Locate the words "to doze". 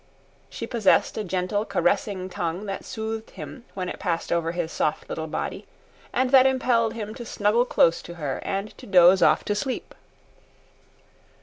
8.79-9.21